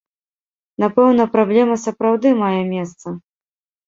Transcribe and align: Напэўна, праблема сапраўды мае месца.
Напэўна, 0.83 1.27
праблема 1.35 1.75
сапраўды 1.81 2.31
мае 2.39 2.57
месца. 2.73 3.07